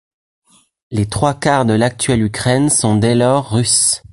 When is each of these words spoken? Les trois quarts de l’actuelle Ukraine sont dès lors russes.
Les 0.89 1.05
trois 1.07 1.35
quarts 1.35 1.63
de 1.67 1.73
l’actuelle 1.75 2.23
Ukraine 2.23 2.71
sont 2.71 2.95
dès 2.95 3.13
lors 3.13 3.51
russes. 3.51 4.01